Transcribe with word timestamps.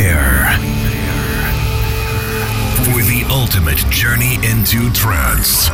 Prepare 0.00 0.56
for 2.84 3.02
the 3.04 3.22
ultimate 3.28 3.76
journey 3.90 4.36
into 4.36 4.90
trance. 4.92 5.68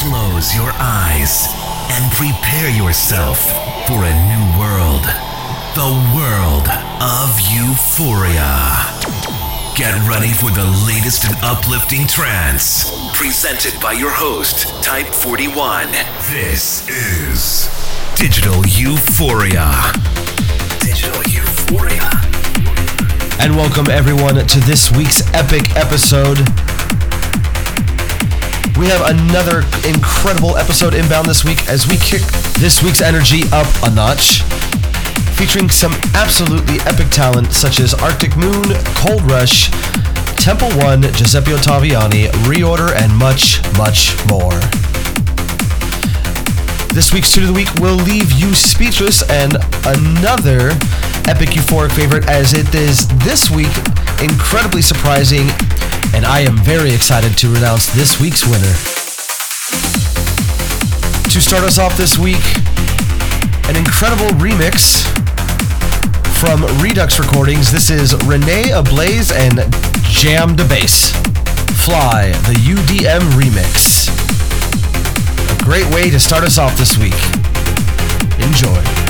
Close 0.00 0.54
your 0.54 0.72
eyes 0.80 1.48
and 1.90 2.10
prepare 2.12 2.70
yourself 2.70 3.44
for 3.86 4.00
a 4.00 4.14
new 4.32 4.58
world. 4.58 5.04
The 5.74 5.92
world 6.16 6.66
of 7.02 7.38
euphoria. 7.52 8.88
Get 9.76 9.92
ready 10.08 10.32
for 10.32 10.50
the 10.50 10.64
latest 10.86 11.26
and 11.26 11.36
uplifting 11.42 12.06
trance. 12.06 13.11
Presented 13.22 13.80
by 13.80 13.92
your 13.92 14.10
host, 14.10 14.82
Type 14.82 15.06
41. 15.06 15.92
This 16.32 16.88
is 16.88 17.70
Digital 18.16 18.66
Euphoria. 18.66 19.70
Digital 20.80 21.22
Euphoria. 21.30 22.10
And 23.38 23.54
welcome 23.54 23.88
everyone 23.88 24.44
to 24.44 24.58
this 24.66 24.90
week's 24.90 25.22
epic 25.34 25.70
episode. 25.76 26.38
We 28.76 28.90
have 28.90 29.06
another 29.06 29.62
incredible 29.86 30.56
episode 30.56 30.92
inbound 30.92 31.28
this 31.28 31.44
week 31.44 31.68
as 31.68 31.86
we 31.86 31.98
kick 31.98 32.22
this 32.58 32.82
week's 32.82 33.00
energy 33.00 33.42
up 33.52 33.68
a 33.84 33.94
notch, 33.94 34.42
featuring 35.38 35.70
some 35.70 35.92
absolutely 36.16 36.80
epic 36.80 37.06
talent 37.10 37.52
such 37.52 37.78
as 37.78 37.94
Arctic 37.94 38.36
Moon, 38.36 38.64
Cold 38.96 39.22
Rush, 39.30 39.70
Temple 40.42 40.70
One, 40.78 41.02
Giuseppe 41.02 41.52
Ottaviani, 41.52 42.26
Reorder, 42.42 42.90
and 42.96 43.16
much, 43.16 43.62
much 43.78 44.10
more. 44.26 44.58
This 46.92 47.12
week's 47.12 47.32
Tune 47.32 47.44
of 47.44 47.50
the 47.50 47.54
Week 47.54 47.72
will 47.74 47.94
leave 47.94 48.32
you 48.32 48.52
speechless 48.52 49.22
and 49.30 49.54
another 49.86 50.70
epic 51.30 51.50
euphoric 51.50 51.92
favorite 51.92 52.28
as 52.28 52.54
it 52.54 52.74
is 52.74 53.06
this 53.18 53.52
week 53.52 53.70
incredibly 54.20 54.82
surprising 54.82 55.46
and 56.12 56.26
I 56.26 56.40
am 56.40 56.56
very 56.58 56.92
excited 56.92 57.38
to 57.38 57.54
announce 57.54 57.86
this 57.94 58.20
week's 58.20 58.44
winner. 58.44 58.74
To 61.30 61.40
start 61.40 61.62
us 61.62 61.78
off 61.78 61.96
this 61.96 62.18
week, 62.18 62.42
an 63.70 63.76
incredible 63.76 64.26
remix 64.42 65.06
from 66.42 66.64
Redux 66.82 67.20
Recordings. 67.20 67.70
This 67.70 67.88
is 67.88 68.16
Rene 68.24 68.70
Ablaze 68.70 69.30
and 69.30 69.58
Jam 70.02 70.56
the 70.56 70.66
Bass. 70.68 71.12
Fly, 71.84 72.32
the 72.48 72.54
UDM 72.54 73.20
remix. 73.38 74.10
A 75.56 75.64
great 75.64 75.86
way 75.94 76.10
to 76.10 76.18
start 76.18 76.42
us 76.42 76.58
off 76.58 76.76
this 76.76 76.98
week. 76.98 77.14
Enjoy. 78.44 79.01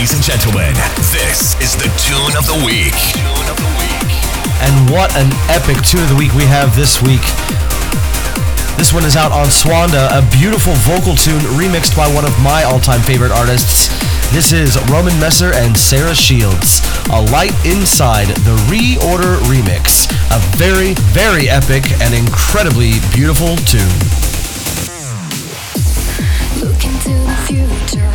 Ladies 0.00 0.16
and 0.16 0.24
gentlemen, 0.24 0.72
this 1.12 1.60
is 1.60 1.76
the 1.76 1.92
tune 2.00 2.32
of 2.32 2.48
the 2.48 2.56
week. 2.64 2.96
And 4.64 4.88
what 4.88 5.14
an 5.14 5.28
epic 5.52 5.76
tune 5.84 6.00
of 6.00 6.08
the 6.08 6.16
week 6.16 6.32
we 6.32 6.44
have 6.44 6.74
this 6.74 7.02
week. 7.02 7.20
This 8.80 8.94
one 8.94 9.04
is 9.04 9.14
out 9.14 9.30
on 9.30 9.52
Suanda, 9.52 10.08
a 10.08 10.24
beautiful 10.32 10.72
vocal 10.88 11.14
tune 11.14 11.44
remixed 11.52 11.94
by 11.94 12.08
one 12.14 12.24
of 12.24 12.32
my 12.40 12.62
all-time 12.64 13.02
favorite 13.02 13.30
artists. 13.30 13.92
This 14.32 14.52
is 14.56 14.80
Roman 14.88 15.12
Messer 15.20 15.52
and 15.52 15.76
Sarah 15.76 16.14
Shields. 16.14 16.80
A 17.12 17.20
Light 17.28 17.52
Inside, 17.66 18.28
the 18.48 18.56
Reorder 18.72 19.36
remix. 19.52 20.08
A 20.32 20.40
very, 20.56 20.94
very 21.12 21.50
epic 21.50 21.84
and 22.00 22.14
incredibly 22.14 23.04
beautiful 23.12 23.52
tune. 23.68 24.00
Look 26.56 26.88
into 26.88 27.12
the 27.20 27.36
future 27.44 28.09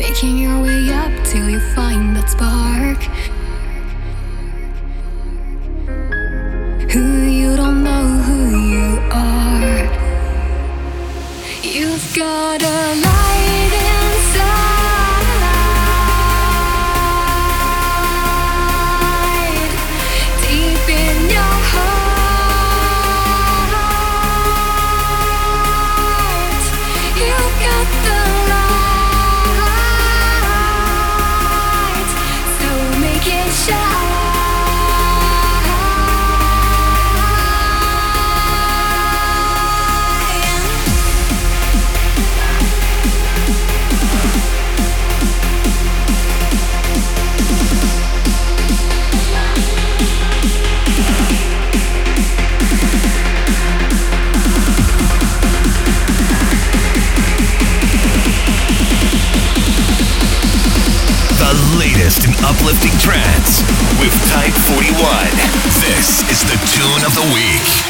Making 0.00 0.38
your 0.38 0.62
way 0.62 0.90
up 0.94 1.12
till 1.26 1.50
you 1.50 1.60
find 1.74 2.16
that 2.16 2.30
spark. 2.30 3.00
Who 6.90 7.28
you 7.28 7.54
don't 7.54 7.84
know 7.84 8.06
who 8.26 8.40
you 8.74 8.98
are. 9.12 9.84
You've 11.62 12.16
got 12.16 12.62
a 12.62 13.00
light 13.02 13.09
uplifting 62.44 62.96
trance 62.98 63.62
with 63.98 64.12
Type 64.30 64.54
41. 64.76 64.96
This 65.80 66.22
is 66.30 66.42
the 66.44 66.58
tune 66.66 67.04
of 67.04 67.14
the 67.14 67.26
week. 67.34 67.89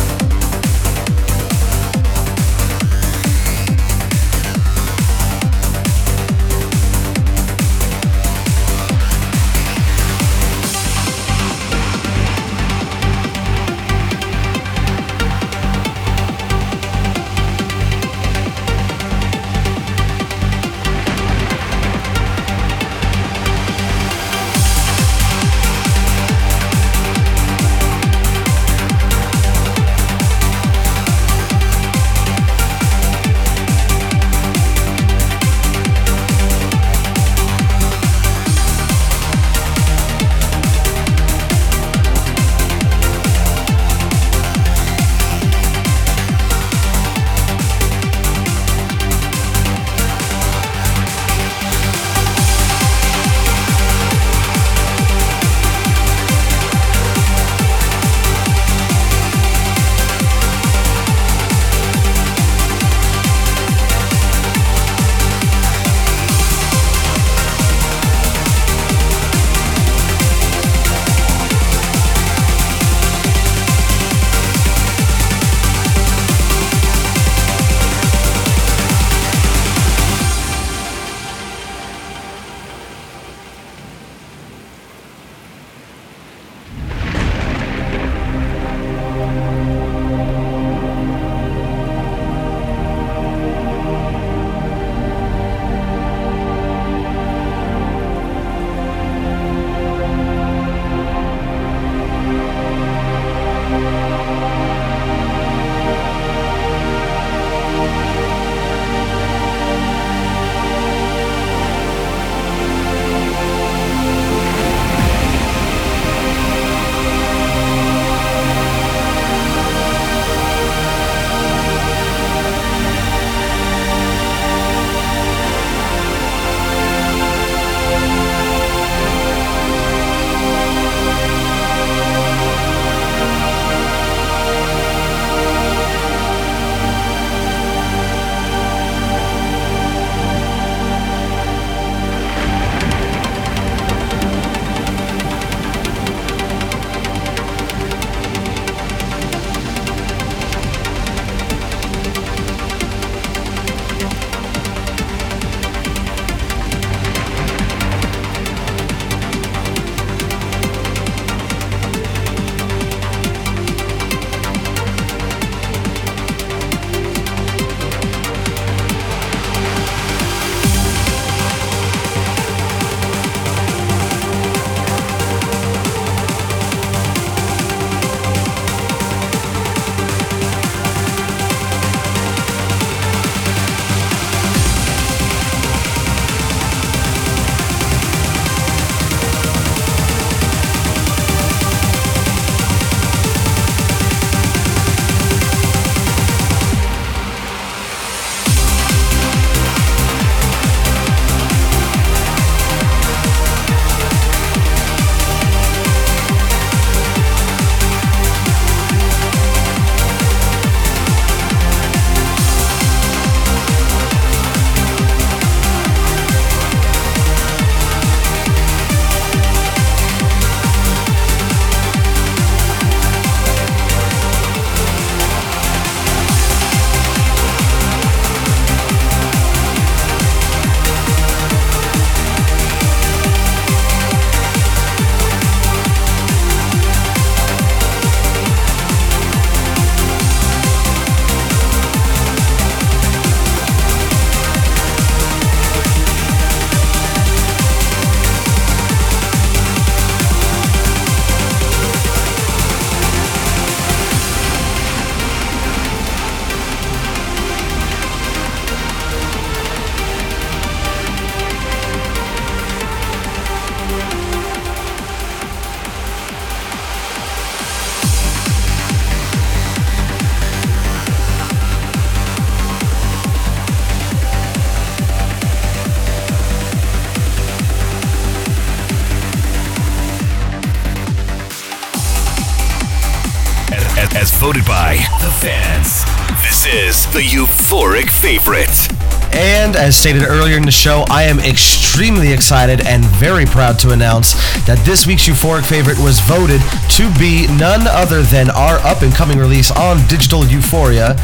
The 287.11 287.19
Euphoric 287.19 288.09
Favorite. 288.09 288.87
And 289.35 289.75
as 289.75 289.97
stated 289.97 290.23
earlier 290.23 290.55
in 290.55 290.63
the 290.63 290.71
show, 290.71 291.03
I 291.09 291.23
am 291.23 291.39
extremely 291.39 292.31
excited 292.31 292.85
and 292.87 293.03
very 293.03 293.45
proud 293.45 293.79
to 293.79 293.91
announce 293.91 294.33
that 294.65 294.81
this 294.85 295.05
week's 295.05 295.27
Euphoric 295.27 295.65
favorite 295.65 295.97
was 295.99 296.21
voted 296.21 296.61
to 296.91 297.11
be 297.19 297.47
none 297.57 297.85
other 297.87 298.21
than 298.21 298.49
our 298.49 298.77
up 298.79 299.01
and 299.01 299.13
coming 299.13 299.37
release 299.37 299.71
on 299.71 300.05
Digital 300.07 300.45
Euphoria 300.45 301.15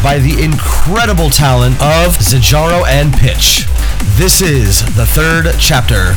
by 0.00 0.18
the 0.18 0.42
incredible 0.42 1.30
talent 1.30 1.74
of 1.76 2.16
Zijaro 2.18 2.86
and 2.86 3.12
Pitch. 3.12 3.66
This 4.16 4.40
is 4.40 4.84
the 4.94 5.06
third 5.06 5.56
chapter. 5.58 6.14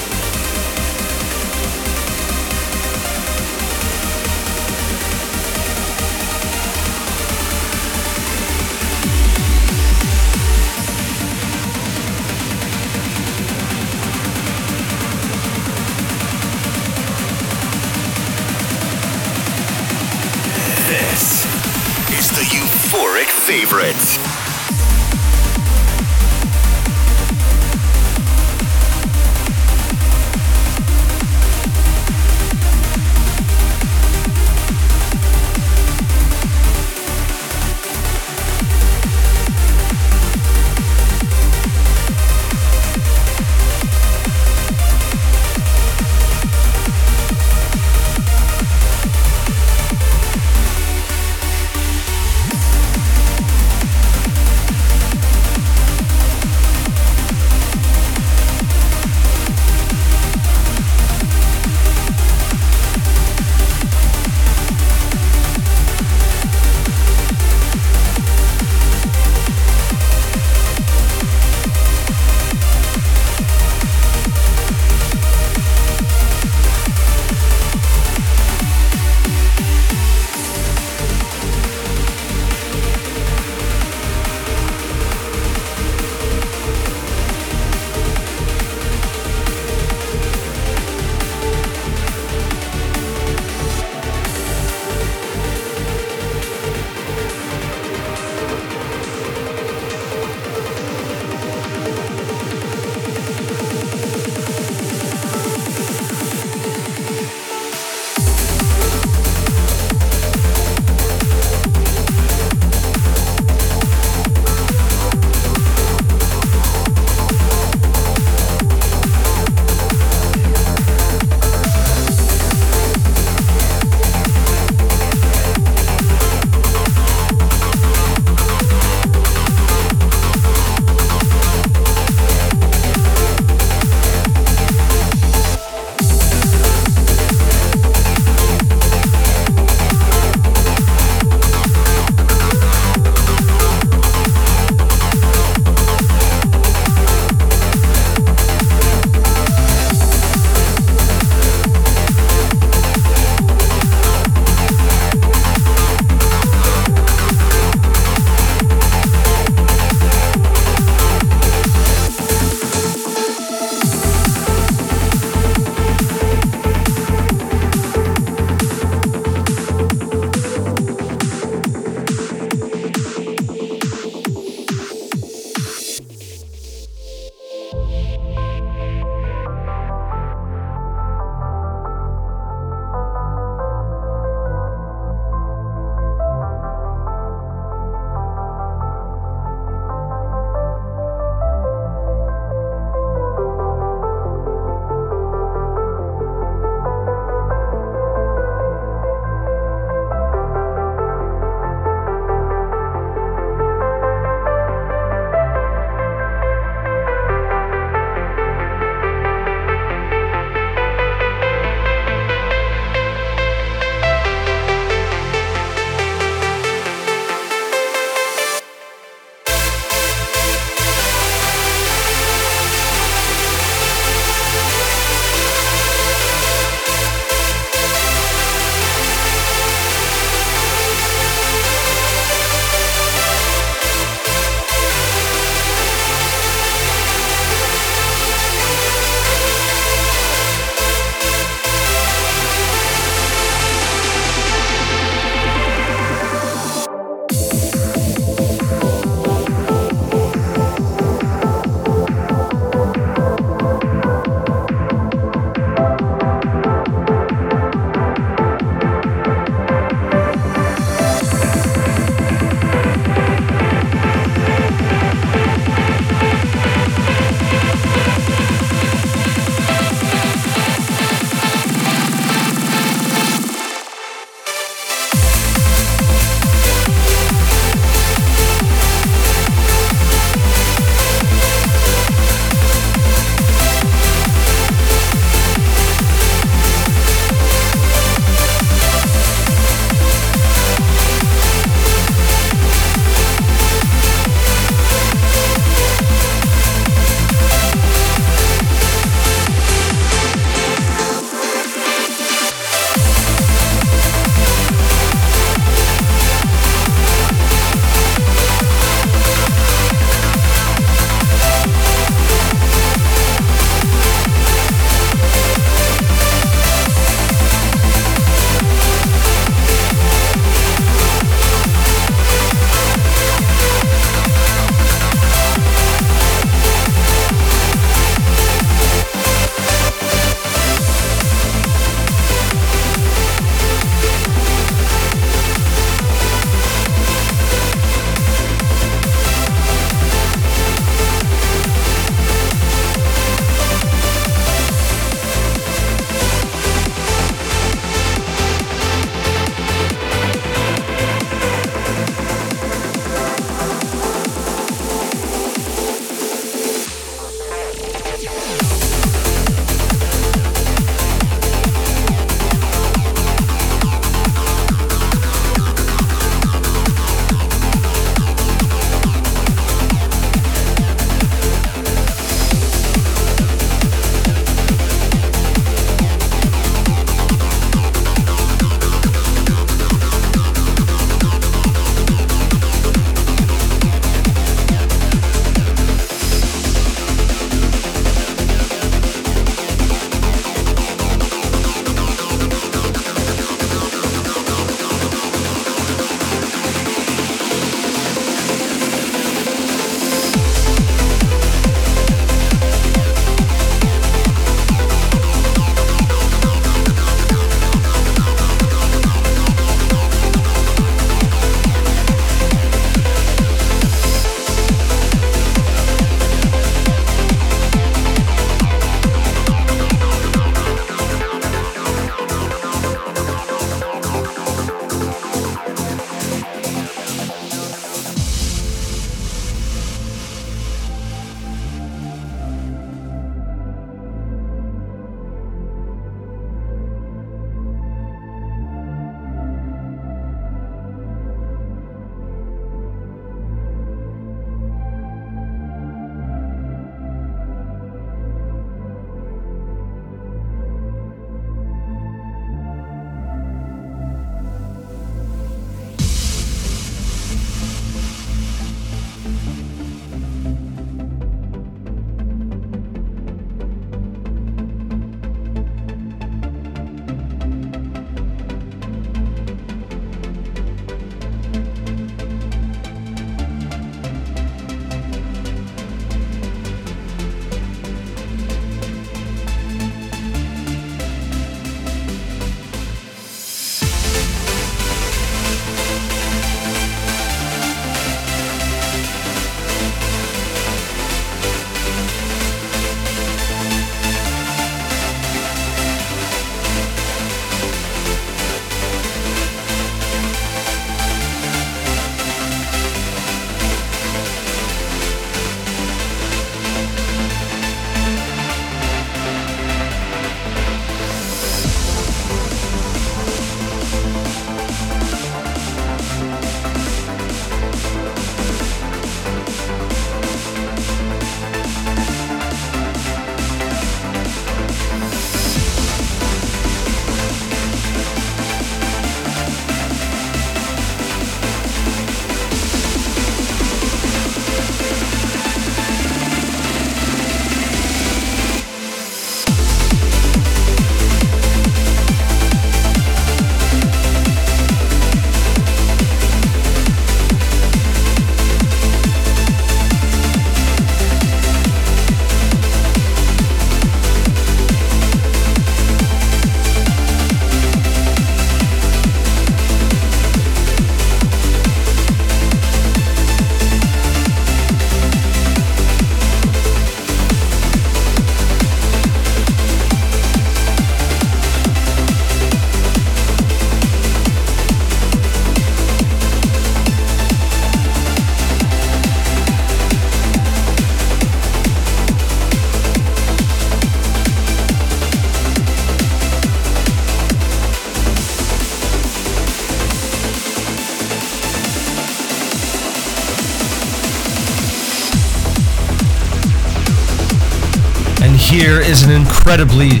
Is 598.86 599.02
an 599.02 599.10
incredibly, 599.10 600.00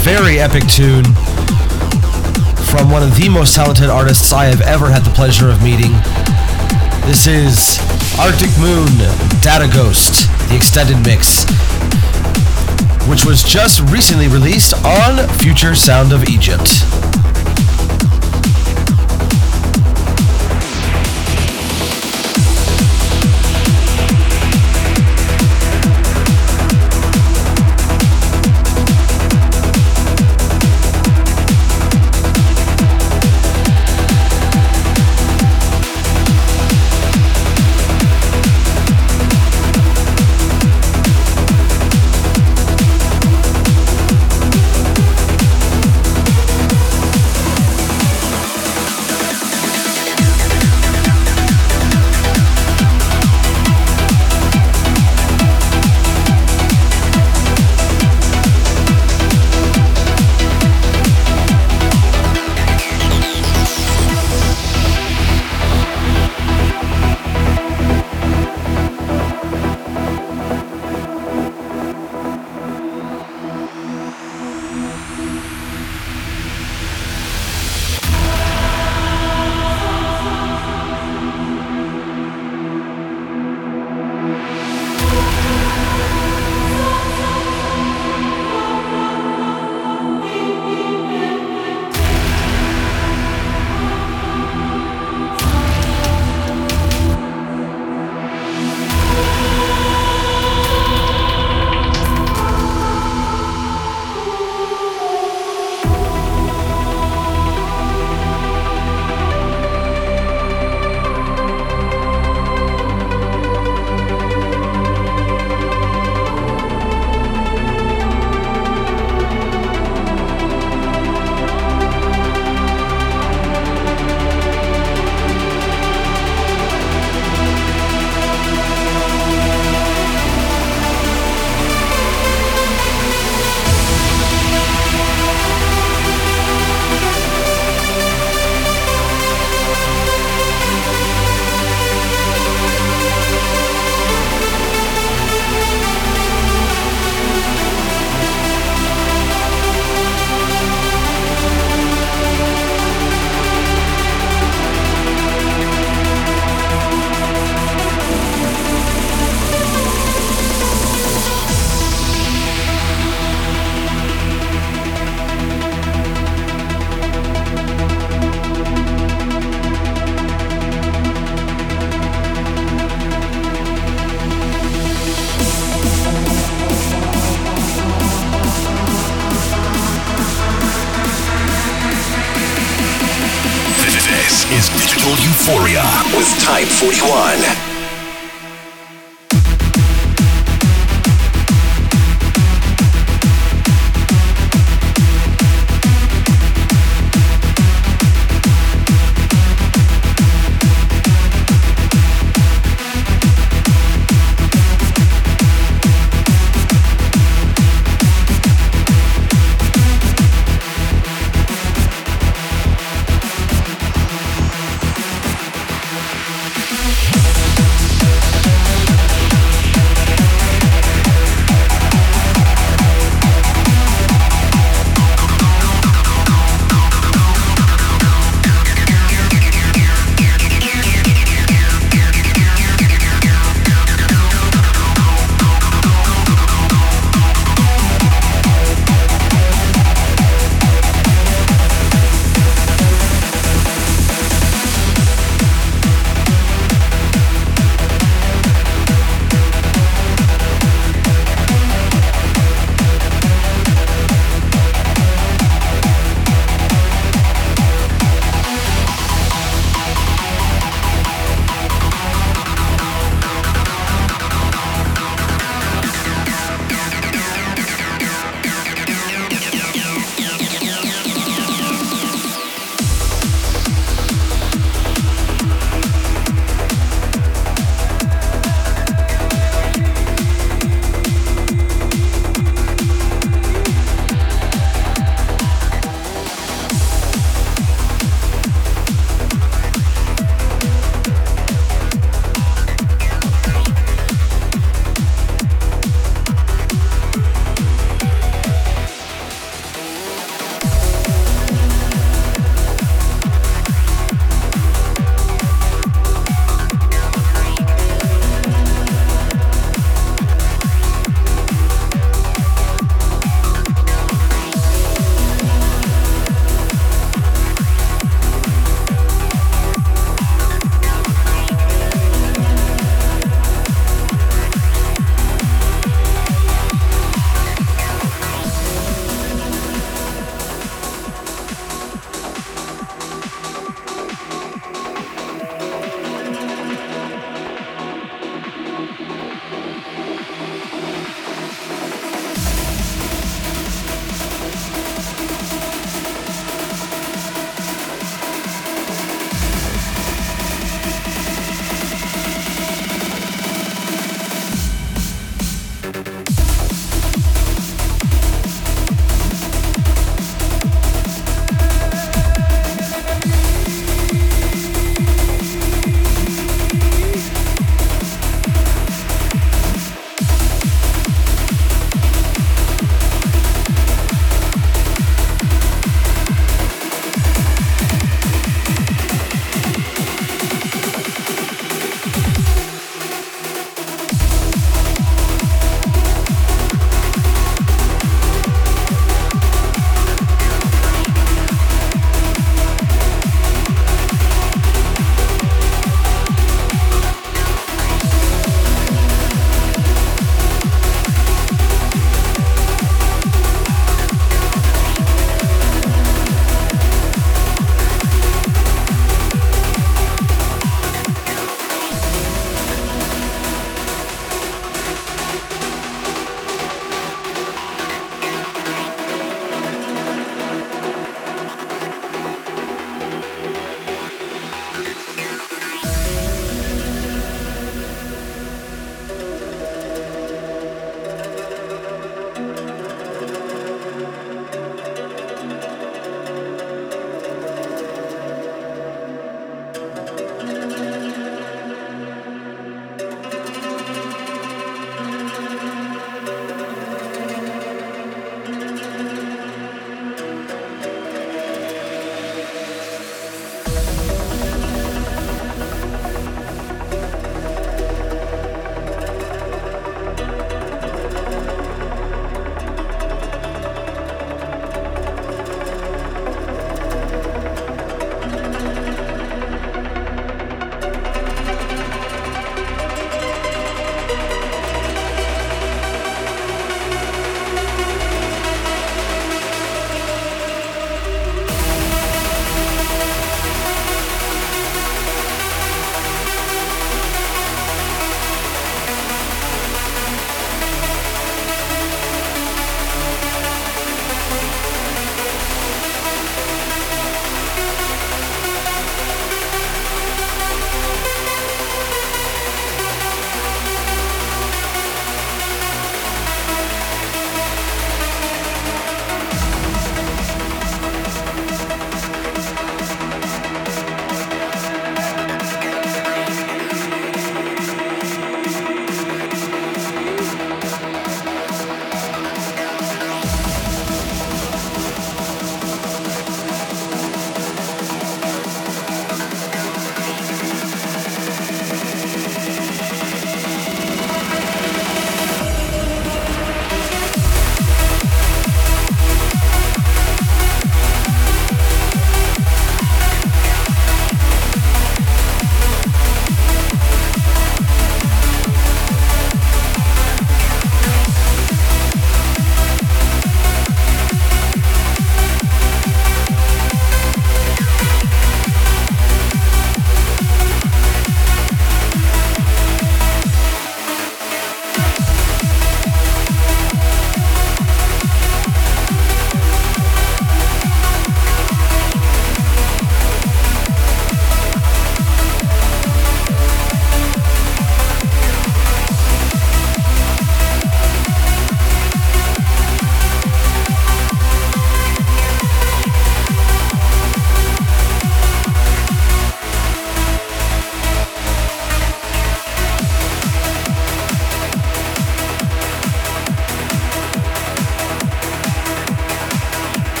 very 0.00 0.40
epic 0.40 0.66
tune 0.66 1.04
from 2.64 2.90
one 2.90 3.02
of 3.02 3.14
the 3.16 3.28
most 3.28 3.54
talented 3.54 3.90
artists 3.90 4.32
I 4.32 4.46
have 4.46 4.62
ever 4.62 4.90
had 4.90 5.04
the 5.04 5.10
pleasure 5.10 5.50
of 5.50 5.62
meeting. 5.62 5.92
This 7.06 7.26
is 7.26 7.78
Arctic 8.18 8.50
Moon 8.58 8.88
Data 9.40 9.70
Ghost, 9.72 10.28
the 10.48 10.56
extended 10.56 10.96
mix, 11.04 11.44
which 13.08 13.26
was 13.26 13.42
just 13.42 13.80
recently 13.90 14.28
released 14.28 14.72
on 14.84 15.28
Future 15.38 15.74
Sound 15.74 16.12
of 16.12 16.24
Egypt. 16.24 17.03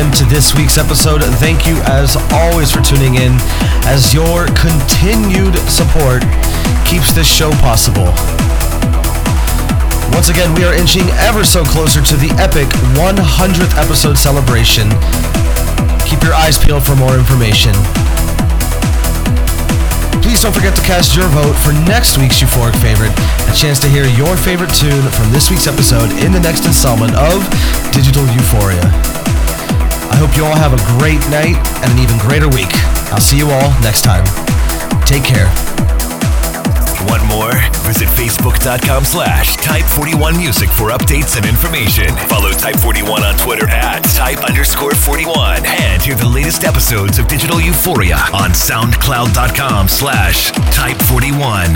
End 0.00 0.14
to 0.14 0.24
this 0.24 0.54
week's 0.54 0.78
episode. 0.78 1.20
Thank 1.36 1.66
you, 1.66 1.76
as 1.84 2.16
always, 2.32 2.72
for 2.72 2.80
tuning 2.80 3.16
in, 3.16 3.36
as 3.84 4.14
your 4.14 4.46
continued 4.56 5.52
support 5.68 6.24
keeps 6.88 7.12
this 7.12 7.28
show 7.28 7.50
possible. 7.60 8.08
Once 10.16 10.28
again, 10.32 10.54
we 10.56 10.64
are 10.64 10.72
inching 10.72 11.04
ever 11.28 11.44
so 11.44 11.64
closer 11.64 12.00
to 12.00 12.16
the 12.16 12.32
epic 12.40 12.68
100th 12.96 13.76
episode 13.76 14.16
celebration. 14.16 14.88
Keep 16.08 16.24
your 16.24 16.32
eyes 16.34 16.56
peeled 16.56 16.84
for 16.84 16.96
more 16.96 17.16
information. 17.16 17.76
Please 20.24 20.40
don't 20.40 20.54
forget 20.54 20.74
to 20.76 20.82
cast 20.82 21.14
your 21.14 21.28
vote 21.28 21.56
for 21.60 21.72
next 21.84 22.16
week's 22.16 22.40
Euphoric 22.40 22.76
Favorite, 22.80 23.12
a 23.48 23.54
chance 23.54 23.78
to 23.80 23.88
hear 23.88 24.06
your 24.16 24.36
favorite 24.36 24.72
tune 24.72 25.04
from 25.12 25.30
this 25.32 25.50
week's 25.50 25.66
episode 25.66 26.08
in 26.24 26.32
the 26.32 26.40
next 26.40 26.64
installment 26.64 27.12
of 27.16 27.44
Digital 27.92 28.24
Euphoria. 28.32 29.19
I 30.10 30.16
hope 30.16 30.36
you 30.36 30.44
all 30.44 30.56
have 30.56 30.74
a 30.74 30.82
great 30.98 31.22
night 31.30 31.56
and 31.82 31.92
an 31.92 31.98
even 31.98 32.18
greater 32.18 32.48
week. 32.48 32.70
I'll 33.12 33.20
see 33.20 33.38
you 33.38 33.50
all 33.50 33.70
next 33.80 34.02
time. 34.02 34.24
Take 35.06 35.24
care. 35.24 35.48
Want 37.08 37.24
more? 37.26 37.54
Visit 37.88 38.08
facebook.com 38.08 39.04
slash 39.04 39.56
type41music 39.56 40.68
for 40.68 40.90
updates 40.90 41.36
and 41.36 41.46
information. 41.46 42.14
Follow 42.28 42.50
Type41 42.50 43.22
on 43.22 43.36
Twitter 43.38 43.68
at 43.68 44.02
type 44.02 44.44
underscore 44.44 44.94
41 44.94 45.64
and 45.64 46.02
hear 46.02 46.14
the 46.14 46.28
latest 46.28 46.64
episodes 46.64 47.18
of 47.18 47.26
Digital 47.26 47.60
Euphoria 47.60 48.16
on 48.34 48.50
soundcloud.com 48.50 49.88
slash 49.88 50.52
type41. 50.52 51.74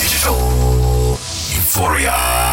Digital 0.00 0.38
Euphoria. 1.54 2.47